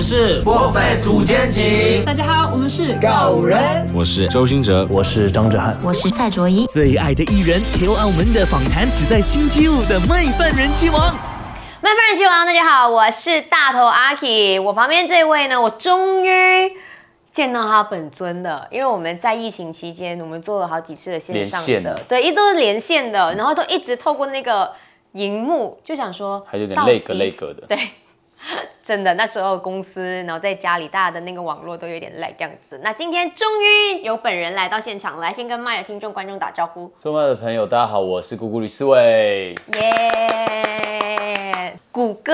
[0.00, 3.86] 们是破 face 五间情，大家好，我们是告人。
[3.94, 6.64] 我是周兴哲，我是张哲瀚，我是蔡卓宜。
[6.68, 11.14] 最爱的艺人，留澳门的访谈，只在星期五的麦饭人气王。
[11.82, 14.58] 麦饭人气王，大家好，我是大头阿 K。
[14.60, 16.72] 我旁边这位呢，我终于
[17.30, 24.72] 见到他本尊了，因为我们在疫情期间，我们做了好几次的线上的，对，一都是连线的，然后都一直透过那个
[25.12, 27.78] 荧幕，就想说还有点累格累格的，对。
[28.82, 32.80] 真的，那时候公司，然后在家里，大家的那个网络都有点赖这样子。
[32.82, 36.90] 那今天终于有本人来到现场，来先跟麦的听众观众打招呼。
[36.98, 39.54] 众麦的朋友，大家好，我是谷谷李思伟。
[39.74, 42.32] 耶，谷歌，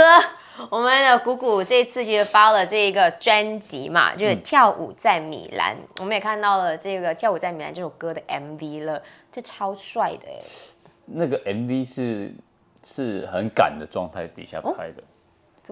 [0.70, 5.76] 我们的谷谷这次其实发了这个专辑嘛，就是跳舞在米兰。
[5.98, 10.34] 我们也看到了这个跳舞在米兰这首歌的 MV 了，这超帅的哎。
[11.04, 12.34] 那个 MV 是
[12.82, 15.02] 是很赶的状态底下拍的。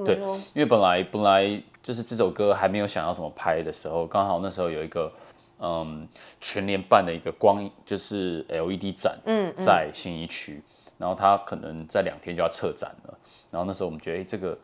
[0.02, 0.16] 对，
[0.54, 5.12] 因为本来本来就是这首歌还没有想要怎么拍的时候，刚好那时候有一个
[5.58, 6.08] 嗯
[6.40, 10.62] 全年办的一个光就是 LED 展，嗯，在信义区，
[10.98, 13.18] 然后他可能在两天就要撤展了，
[13.50, 14.58] 然后那时候我们觉得，哎，这个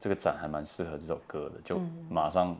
[0.00, 1.78] 这个展还蛮适合这首歌的，就
[2.08, 2.56] 马上。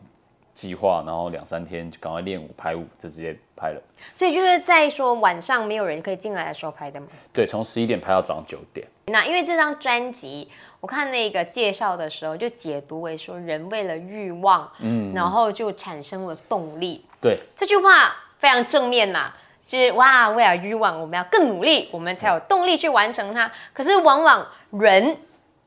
[0.55, 3.83] 计划，然后两三天就赶快练舞拍舞，就直接拍了。
[4.13, 7.09] 所以就是在说晚上没有人可以进来的时候拍的吗？
[7.33, 8.87] 对，从十一点拍到早上九点。
[9.07, 10.49] 那因为这张专辑，
[10.81, 17.05] 我看那个介绍的时候就解读为说人为了欲望，嗯，然后就产生了动力。
[17.21, 23.51] 对，这句话非常正面嘛，就是哇，为了欲望，我们要更努力，我们才有动力去完成它。
[23.73, 25.17] 可是往往人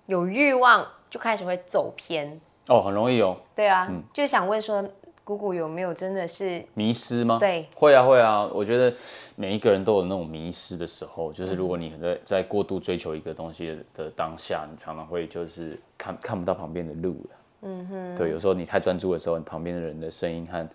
[0.05, 2.39] 有欲望就开始会走偏。
[2.67, 3.37] 哦，很容易哦。
[3.55, 4.83] 对啊，就想问说，
[5.23, 7.37] 姑姑有没有真的是迷失吗？
[7.39, 8.49] 对，会啊会啊。
[8.53, 8.93] 我觉得
[9.35, 17.29] 每一个人都有那种迷失的时候，就是如果你在在过度追求一个东西的当下，你常常会就是看看不到旁边的路了。
[17.61, 18.15] 嗯哼。
[18.15, 20.67] 对，有时候你太专注的时候，你旁边的人的声音和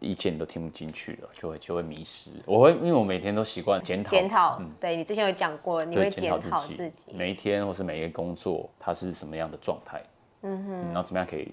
[0.00, 2.30] 意见都听不进去了，就会就会迷失。
[2.44, 4.58] 我会因为我每天都习惯检讨检讨。
[4.60, 10.02] 嗯，对你之前有讲过，你会检讨自己每一天或是每一个工作，它是什么样的状态。
[10.42, 11.48] 嗯哼，然后怎么样可以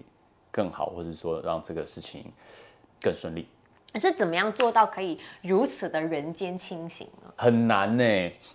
[0.52, 2.26] 更好，或者说让这个事情
[3.02, 3.48] 更顺利？
[3.96, 7.34] 是怎么样做到可以如此的人间清醒呢？
[7.36, 8.04] 很难呢。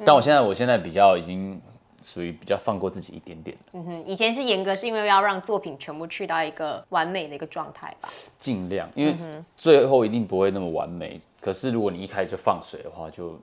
[0.05, 1.61] 但我现在，我现在比较已经
[2.01, 3.57] 属于比较放过自己一点点。
[3.73, 8.09] 嗯哼，以前是严格，是因为要让作品全部去到一个完美的一个状态吧？
[8.39, 9.17] 尽量，因为
[9.57, 11.21] 最后一定不会那么完美。
[11.41, 13.39] 可是如果你一开始就放水的话，就。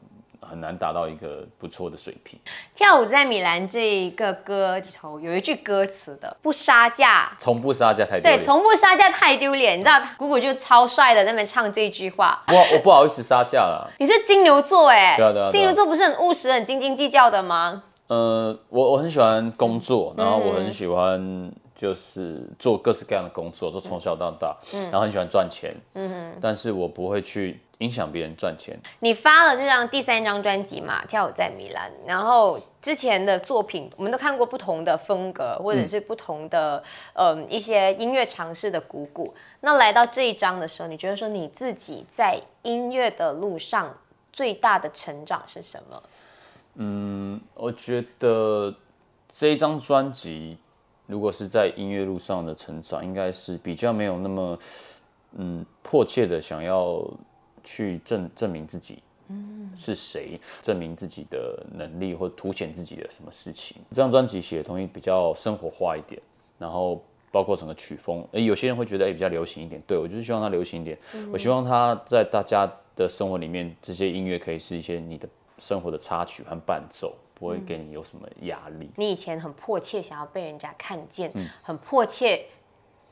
[0.48, 2.40] 很难达到一个不错的水平。
[2.76, 8.40] 跳舞在米兰这一个歌里头有一句歌词的，不杀价，从不杀价太丢脸。
[8.40, 9.80] 对，从不杀价太丢脸。
[9.80, 12.44] 你知道，姑姑就超帅的那边唱这句话。
[12.48, 13.90] 我我不好意思杀价了。
[14.00, 17.84] 你是金牛座哎，对啊对啊，金牛座不是很务实、很斤斤计较的吗？
[18.08, 21.50] 呃，我我很喜欢工作，然后我很喜欢
[21.82, 27.60] 就是做各式各样的工作，做从小到大，嗯然后很喜欢赚钱，嗯哼，但是我不会去。
[27.82, 28.80] 影响别人赚钱。
[29.00, 36.84] 你发了这张第三张专辑嘛，《跳舞在米兰》，然后之前的作品我们都看过不同的风格，或者是不同的
[37.16, 39.34] 嗯一些音乐尝试的鼓鼓。
[39.62, 43.98] 那来到这一张的时候，你觉得说你自己在音乐的路上
[44.32, 46.04] 最大的成长是什么？
[46.76, 48.72] 嗯，我觉得
[49.28, 50.56] 这一张专辑
[51.12, 54.58] 如果是在音乐路上的成长，应该是比较没有那么
[55.34, 57.06] 嗯迫切的想要。
[57.64, 59.04] 去证证明自己
[59.76, 63.78] 是谁，证明自己的能力或凸显自己的什么事情。
[63.92, 66.20] 这张专辑写的东西比较生活化一点，
[66.58, 67.00] 然后
[67.32, 70.98] 包括整个曲风，诶，有些人会觉得诶比较流行一点，对我就是希望它流行一点。
[71.32, 75.30] 我希望它在大家的生活里面，这些音乐可以是一些你的
[75.60, 78.92] 生活的插曲和伴奏，不会给你有什么压力。
[78.96, 81.30] 你以前很迫切想要被人家看见，
[81.64, 82.46] 很迫切。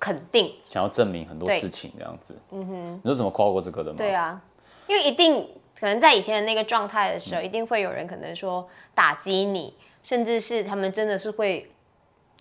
[0.01, 3.97] 肯定想要证明很多事情这样子，嗯哼，你是怎么跨过这个的吗？
[3.97, 4.41] 对啊，
[4.87, 5.45] 因为一定
[5.77, 11.69] 可能在以前的那个状态的时候，一定会有人可能说打击你，甚至是他们真的是会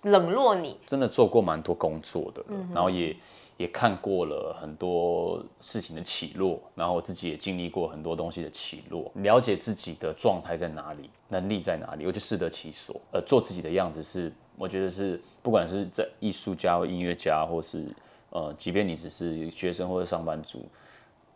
[0.02, 0.78] 冷落你。
[0.86, 3.16] 真的做过蛮多工作的，然后也
[3.58, 14.32] 也看过了很多事情的起落，然后自己也经历过很多东西的起落，了解自己的状态在哪里，能力在哪里，我就适得其所，呃，做自己的样子是。
[14.56, 17.86] 我觉得是，不管是在艺术家音乐家，或是
[18.30, 20.66] 呃，即便你只是学生或者上班族，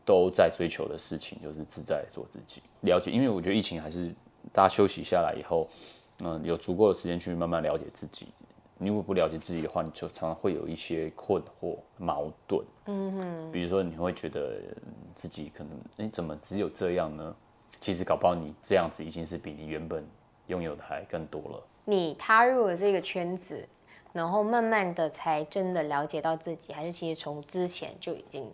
[0.04, 2.60] 都在追求的事情就是自在做自己。
[2.80, 4.12] 了解，因为我觉得疫情还是
[4.52, 5.68] 大家休息下来以后，
[6.18, 8.26] 嗯，有足够的时间去慢慢了解自己。
[8.82, 12.64] 你如果不了解自己的话，你就常常会有一些困惑、矛盾。
[12.86, 13.52] 嗯哼。
[13.52, 14.58] 比如说，你会觉得
[15.14, 17.34] 自己可能，哎，怎么只有这样呢？
[17.78, 20.04] 其实搞不好你这样子已经是比你原本
[20.48, 21.62] 拥有的还更多了。
[21.84, 23.64] 你踏入了这个圈子，
[24.12, 28.50] 然后慢慢的才真的了解到自己，还是其实从之前就已经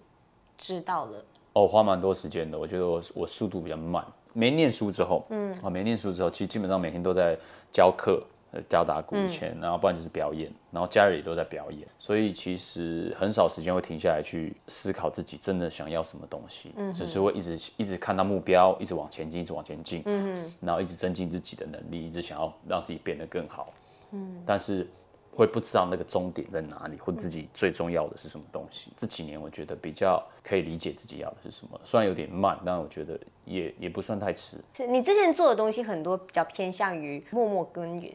[0.59, 1.25] 知道了？
[1.55, 2.59] 哦，花蛮多时间的。
[2.59, 4.05] 我觉得我我速度比较慢。
[4.35, 7.37] 没念书之后，嗯，啊，没念书之后，其实基本上每天都在
[7.73, 8.23] 教课、
[8.69, 23.73] 教打鼓以前，然后不然就是表演，然后家人也都在表演，所以其实很少时间会停下来去思考自己真的想要什么东西，嗯，只是会一直一直看到目标，一直往前进，一直往前进，嗯然后一直增进自己的能力，一直想要让自己变得更好，
[24.13, 24.87] 嗯，但是。
[25.31, 28.91] 会不知道那个终点在哪里，或自己最重要的是什么东西。
[28.97, 34.57] 这几年我觉得比较可以理解自己要的是什么，虽然有点慢，但我觉得也也不算太迟。
[34.75, 38.13] 是你之前做的东西很多比较偏向于默默耕耘。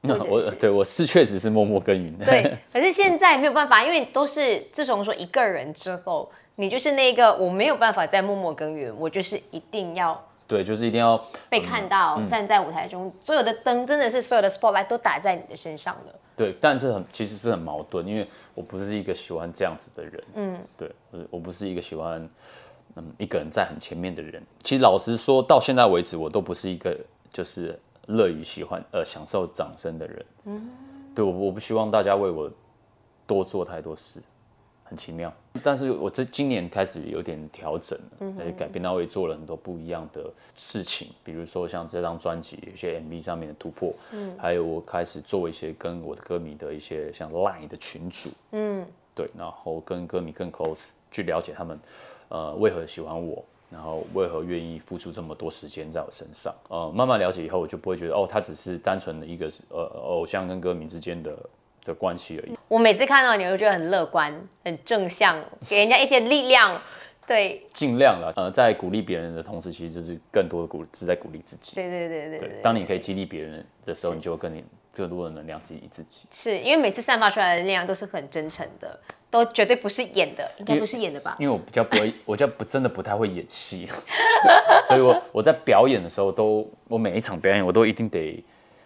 [0.00, 2.16] 那 我对我是确实是默默耕耘。
[2.18, 10.24] 对， 可是现在没有办法，因为都是自从说一个人之后，你就是那个我没有办法再默默耕耘，我就是一定要。
[10.46, 16.14] 对，就是一定要被看到，站在舞台中，所有的灯真的是所有的 spotlight 都打在你的身上了。
[16.34, 22.26] 对，但这很其实是很矛盾，因为我不是一个喜欢这样子的人，嗯，对，我我不是一个喜欢
[22.94, 24.42] 嗯一个人在很前面的人。
[24.62, 26.96] 其实老实说，到现在为止，我都不是一个
[27.30, 27.78] 就是
[28.08, 30.68] 乐于喜欢呃享受掌声的人，嗯，
[31.14, 32.50] 对我我不希望大家为我
[33.26, 34.20] 多做太多事。
[34.84, 35.30] 很奇妙，
[35.62, 51.78] 但是我这今年开始有点调整了，来改变到我也做了很多不一样的事情，比如说像这张专辑有些 MV 上面的突破，嗯，还有我开始做一些跟我的歌迷的一些像 Line 的群组，嗯，对，然后跟歌迷更 close 去了解他们，
[52.30, 61.36] 呃，为何喜欢我，然后为何愿意付出这么多时间在我身上，呃，慢慢了解以后，我就不会觉得哦，他只是单纯的一个呃偶像跟歌迷之间的。
[61.84, 62.58] 的关系而已。
[62.66, 66.78] 我每次看到你，我就觉得很乐观、很正向，给人家一些力量。
[67.26, 68.30] 对，尽量了。
[68.36, 71.76] 呃，在鼓励别人的同时，其实就是更多的鼓是在鼓励自己。
[71.76, 72.60] 对对对对。
[72.62, 74.52] 当你可以激励别人的时候，你就会更
[74.98, 76.26] 更多的能量激励自己。
[76.32, 78.98] 是因为每次散发出来的力量都是很真诚的，
[79.30, 81.36] 都绝对不是演的，应该不是演的吧？
[81.38, 83.88] 因为我比较不会， 我就不真的不太会演戏，
[84.84, 88.42] 所以我我在表演的时候，都我每一场表演，我都一定得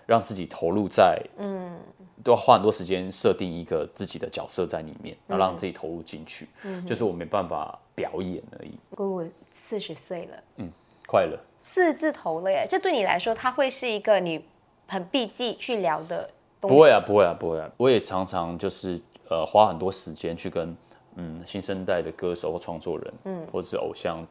[0.07, 1.79] 让自己投入在嗯。
[2.25, 6.47] 都要花很多时间设定一个自己的角色在里面，然后让自己投入进去。
[6.63, 8.79] 嗯，就是我没办法表演而已。
[8.91, 10.71] 我四十岁了，嗯，
[11.09, 12.65] 快乐，四字头了耶！
[12.71, 14.45] 这对你来说，它会是一个你
[14.93, 16.29] 很避忌去聊的
[16.61, 16.75] 东西。
[16.75, 17.71] 不会啊，不会啊，不会啊！
[17.77, 19.01] 我也常常就是
[19.31, 20.77] 呃花很多时间去跟
[21.17, 24.27] 嗯新生代的歌手或创作人，嗯，或者是偶像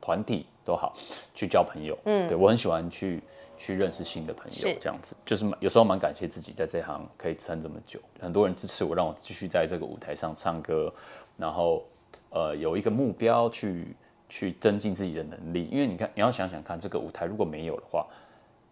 [0.00, 0.92] 团体都好
[1.34, 1.98] 去交朋友。
[2.04, 3.22] 嗯，对我很喜欢去。
[3.58, 10.92] 去认识新的朋友，这样子就是有时候蛮感谢自己在这行可以撑这么久，很多人支持我，让我继续在这个舞台上唱歌，
[11.36, 11.84] 然后
[12.30, 13.94] 呃有一个目标去
[14.28, 18.04] 去增进自己的能力，因为你看你要想想看，这个舞台如果没有的话，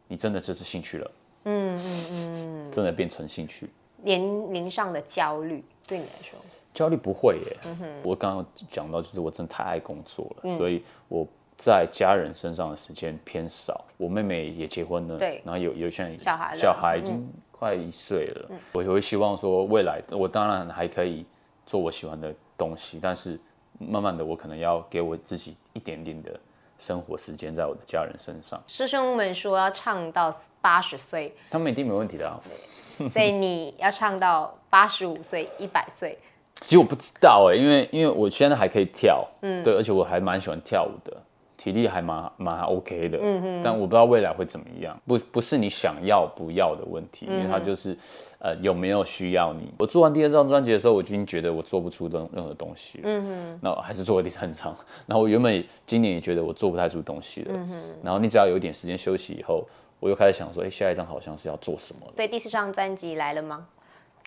[0.08, 1.08] 你真的就是兴趣了，
[1.44, 3.68] 嗯嗯嗯，真的变成兴趣。
[4.02, 4.20] 年
[4.52, 6.38] 龄上的焦虑对你来说，
[6.72, 7.56] 焦虑不会耶，
[8.02, 11.26] 我刚刚讲到就是我真的太爱工作了，所以我。
[11.62, 21.22] 在家人身上的时间偏少，我妹妹也结婚了，对，然后有有些小孩，小孩已经快一岁了，我会希望说未来我当然还可以
[21.66, 23.38] 做我喜欢的东西，但是
[23.78, 26.40] 慢慢的我可能要给我自己一点点的
[26.80, 28.60] 生活时间在我的家人身上。
[28.66, 32.40] 师兄们说要唱到八十岁，他们一定没问题的啊，
[33.10, 36.18] 所以你要唱到八十五岁、一百岁。
[36.62, 41.16] 其实我不知道哎，因为因为我现在还可以跳，嗯，对，而且我还蛮喜欢跳舞的。
[41.60, 47.94] 体力还蛮蛮 OK 的，嗯嗯，但我不知道未来会怎么样，不不是你想要不要的问题，因为它就是，
[48.38, 49.70] 呃，有没有需要你。
[49.78, 54.74] 我做完第二张专辑的时候，我已经觉得我做不出任任何东西了，嗯哼，那还是做了第三张。
[55.06, 59.62] 然后我原本今年也觉得我做不太出东西了，嗯哼，然后你只要有一点时间休息以后，
[59.98, 62.06] 我又开始想说，哎，下一张好像是要做什么？
[62.16, 63.66] 对，第四张专辑来了吗？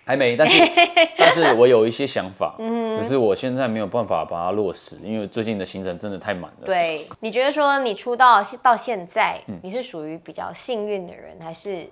[0.04, 0.58] 还没，但是
[1.16, 6.66] 但是我有一些想法，嗯，只是我现在没有办法把它落实，因为最近的行程真的太满了。
[6.66, 11.88] 对，你觉得说你出道到现在，你是属于比较幸运的人，还是？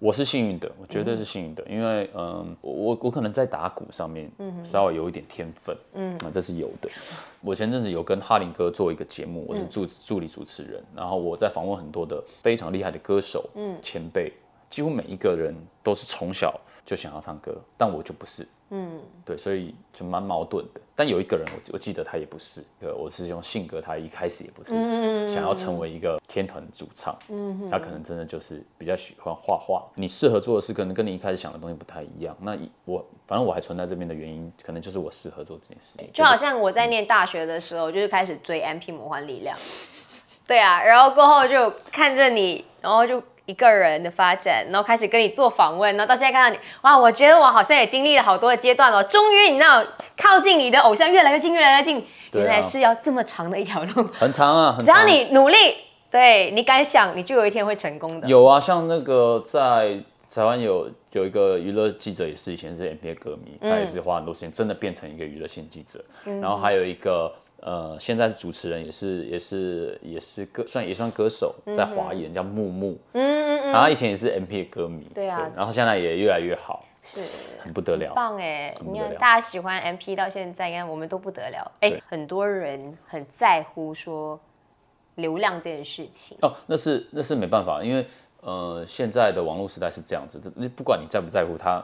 [0.00, 6.90] 我是幸运的，我绝对是幸运的，因为嗯，我我可能在打鼓上面，嗯，稍微有一点天分，嗯，那这是有的。
[7.40, 14.30] 我前阵子有跟哈林哥做一个节目，我是助助理主持人，然后我在访问很多的非常厉害的歌手，嗯，前辈，
[14.68, 16.60] 几乎每一个人都是从小。
[16.84, 20.80] 就想要唱歌，但我就不是，嗯，对，所以就蛮矛盾的。
[20.94, 29.84] 但有一个人，我我记得他也不是，呃，我师兄性格，他一开始也不是，想要成为一个天团的主唱，嗯，他可能真的就是比较喜欢画画。
[29.96, 32.36] 你适合做的事，可能跟你一开始想的东西不太一样。
[32.40, 36.08] 那我反正我还存在这边的原因，可能就是我适合做这件事情。
[36.12, 39.56] 就好像我在念大学的时候，就是开始追 MP 魔幻力量，
[40.46, 43.22] 对啊，然后过后就看着你，然后就。
[43.46, 49.02] 一个人的发展，然后开始跟你做访问，然后到现在看到你，哇，我觉得我好像也经历了好多的阶段哦。
[49.02, 49.82] 终于，你知道，
[50.16, 54.02] 靠近你的偶像越来越近，越来越近，原来是要这么长的一条路。
[54.14, 55.04] 很长啊，很只要。
[55.04, 55.56] 你努力，
[56.10, 58.26] 对你敢想，你就有一天会成功的。
[58.26, 59.98] 有啊，像那个在
[60.34, 66.02] 台湾有有一个娱乐记者，也是以前是 NBA 歌迷，他也是花很多时间，真的变成一个娱乐性记者。
[66.40, 67.32] 然后还有一个
[67.64, 72.98] 呃，现在是主持人，也是也是也是歌，算也算歌手，在华研叫木木。
[73.14, 73.72] 嗯嗯嗯。
[73.72, 77.22] 然后以前也是 M P 的歌迷，对啊然后现在也越来越好，是。
[77.62, 78.12] 很不得了。
[78.14, 78.74] 棒哎！
[78.84, 81.72] 你看大家喜欢 MP 到现在，你看我们都不得了。
[81.80, 84.38] 哎对，很多人很在乎说
[85.14, 86.36] 流量这件事情。
[86.42, 88.06] 哦，那是那是没办法，因为
[88.44, 91.82] 呃，现在的网络时代是这样子的，你不管你在不在乎它，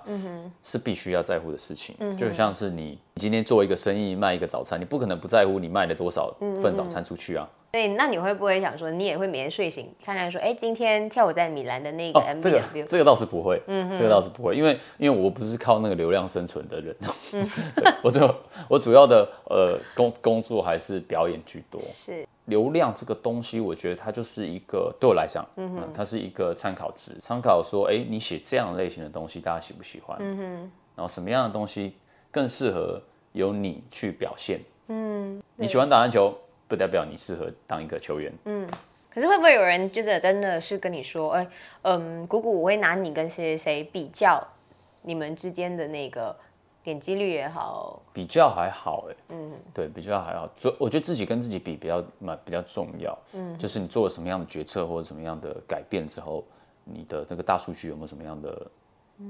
[0.60, 1.96] 是必须要在乎的事情。
[2.00, 7.48] 嗯就像是你你今天做一个生意卖一个早餐，你不可能不在乎你卖了多少份早餐出去啊。
[7.72, 13.62] 对，那你会不会想说，你也会每天睡醒看看说，哎，今天跳舞在米兰的那个哦，MV 这个倒是不会，
[13.96, 16.94] 这个倒是不会，因为因为我不是靠那个流量生存的人，
[17.76, 18.34] 对我就
[18.68, 21.80] 我主要的呃工工作还是表演居多。
[21.80, 30.16] 是流量这个东西，我觉得它就是一个对我来讲，嗯它是一个参考值，参考说，哎，你写这样类型的东西，大家喜不喜欢？
[30.20, 30.42] 嗯哼，
[30.96, 31.94] 然后什么样的东西
[32.30, 33.00] 更适合
[33.32, 34.60] 由你去表现？
[34.88, 36.34] 嗯，你喜欢打篮球，
[36.66, 38.32] 不代表你适合当一个球员。
[38.46, 38.68] 嗯
[39.12, 41.48] 可是会不会有人就是真的是跟你说，哎，
[41.82, 44.40] 嗯，姑姑，我会拿你跟谁谁谁比较，
[45.02, 46.36] 你们之间的那个
[46.82, 50.48] 点击率也好，比较还好哎，嗯，对，比较还好。
[50.56, 56.44] 所以我觉得自己跟自己比比较蛮比较重要，嗯，就是你做了什么样的决策或者什么样的改变之后，
[56.84, 58.66] 你的那个大数据有没有什么样的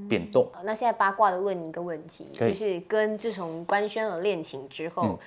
[0.09, 0.49] 变动？
[0.53, 5.19] 好那现在八卦的问你一个问题，就是跟自从官宣了恋情之后、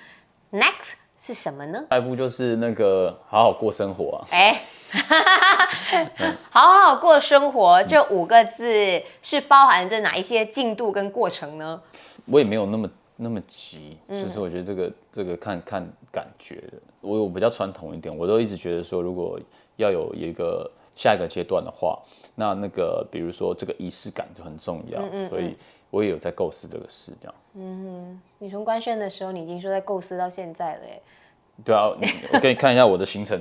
[0.50, 1.84] n e x t 是什么呢？
[1.90, 4.54] 下一步就是那个好好过生活啊，哎，
[6.50, 11.80] 好好过生活这五个字是包含着哪一些进度跟过程呢？
[12.26, 16.72] 我也没有那么那么急，其实我觉得这个这个看看感觉的。
[17.00, 19.38] 我我比较传统一点，我都一直觉得说，如果
[19.76, 21.98] 要有一个下一个阶段的话，
[22.34, 25.54] 那那个比如说这个仪式感就很重要，所以
[25.94, 27.34] 我也有在构思这个事，这样。
[27.56, 31.00] 嗯你从官宣的时候，你已经说在构思到现在了，哎，
[31.64, 31.86] 对啊，
[32.32, 33.38] 我给你看一下我的行程，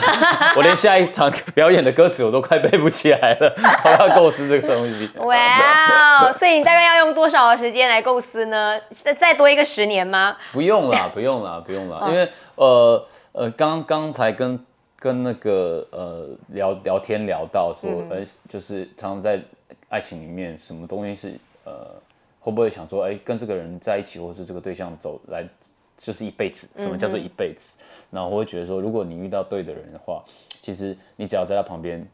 [0.54, 5.10] 我连下一场表演的歌词我都快背不起来了，我要构思这个东西。
[5.16, 6.32] 哇哦！
[6.34, 8.78] 所以你大概要用多少的时间来构思呢？
[9.02, 10.36] 再再多一个十年吗？
[10.52, 14.62] 不用啦， 不用啦，不用啦，因为呃呃，刚刚才跟
[14.98, 18.18] 跟那个呃聊聊天聊到说，呃，
[18.48, 19.40] 就是常常在
[19.88, 21.34] 爱情里面，什么东西是
[21.64, 22.00] 呃，
[22.40, 25.48] 会不会想说，哎，跟这个人在一起，或是这个对象走来，
[25.96, 26.68] 就是一辈子？
[26.76, 27.76] 什么叫做一辈子？
[28.10, 30.24] 然后我会觉得说，如果你遇到对的人的话，
[30.60, 32.06] 其实你只要在他旁边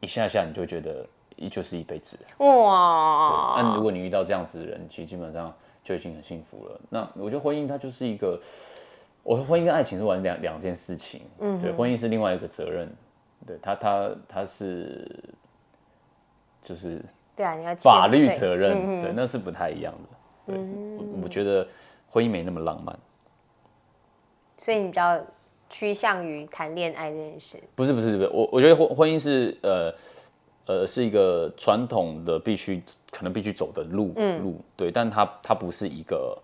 [0.00, 1.06] 一下下，你就觉得
[1.48, 2.46] 就是一辈子了。
[2.46, 3.62] 哇！
[3.62, 6.80] 那如果你遇到这样子的人，其实基本上就已经很幸福了。
[6.88, 8.40] 那我觉得婚姻它就是一个，
[9.22, 11.22] 我说婚姻跟爱情是完两两件事情。
[11.38, 12.88] 嗯，对，婚姻是另外一个责任。
[13.46, 15.10] 对他，他他是
[16.62, 17.02] 就是
[17.40, 20.52] 对啊，你要法律责任，嗯对，那是不太一样的。
[20.52, 20.58] 对，
[20.98, 21.66] 我我觉得
[22.06, 22.94] 婚姻没那么浪漫。
[24.58, 25.18] 所以你比较
[25.70, 27.56] 趋向于谈恋爱这件事。
[27.74, 29.94] 不是不是不是，我我觉得婚婚姻是呃
[30.66, 36.36] 呃是一个传统的必须可能必须走的路、路，对，但它它不是一个，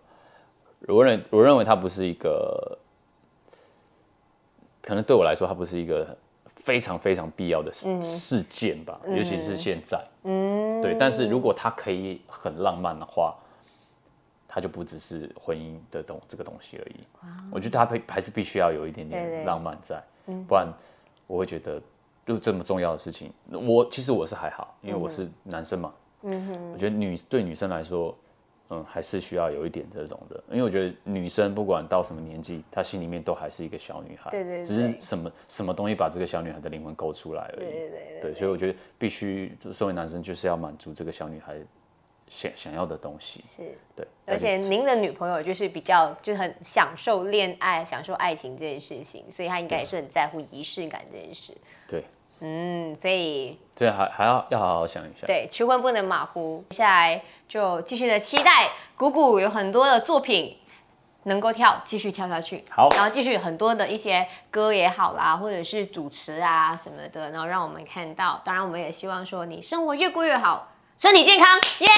[0.88, 2.78] 我认我认为它不是一个，
[4.80, 6.16] 可能对我来说它不是一个
[6.66, 13.34] 非常非常必要的事、事件吧，尤其是现在，嗯，对，但是如果他可以很浪漫的话。
[14.48, 17.04] 他就不只是婚姻的东这个东西而已，
[17.52, 20.02] 我觉得它还还是必须要有一点点浪漫在，
[20.48, 20.66] 不然
[21.26, 21.78] 我会觉得，
[22.24, 25.92] 就这么重要的事情，我其实我是还好，因为我是男生嘛。
[26.22, 28.16] 嗯我觉得女对女生来说，
[28.68, 34.30] 嗯，还是需要有一点这种的，因为我觉得女生不管到什么年纪，她心里面都还是一个小女孩。
[34.30, 37.66] 对对对只是什么什么东西把这个小女孩的灵魂勾出来而已。
[37.66, 41.54] 对对对对，所以我觉得必须，就身为男生就是要满足这个小女孩
[42.28, 43.44] 想想要的东西。
[43.56, 43.62] 是，
[43.94, 51.56] 对，而且您的女朋友就是比较就很享受恋爱、享受爱情这件事情，所以她应该也是很在乎仪式感这件事。
[51.86, 52.02] 对，
[52.42, 55.26] 嗯，所以所以还还要要好好想一下。
[55.26, 56.64] 对求婚不能马虎。
[56.70, 60.58] 接下来就继续的期待谷谷有很多的作品
[61.24, 62.62] 能够跳，继续跳下去。
[62.70, 68.40] 好然后继续很多的一些歌也好啦，或者是主持啊什么的，然后让我们看到。
[68.44, 71.88] 当然，我们也希望说你生活越过越好，身体健康，耶！